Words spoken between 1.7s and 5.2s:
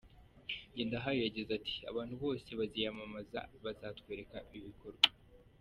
"Abantu bose baziyamamaza bazatwereka ibikorwa.